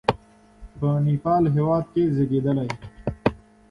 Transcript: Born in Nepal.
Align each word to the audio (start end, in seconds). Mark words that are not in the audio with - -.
Born 0.79 1.07
in 1.09 1.21
Nepal. 1.53 2.67